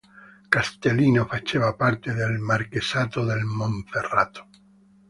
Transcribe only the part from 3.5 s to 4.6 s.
Monferrato.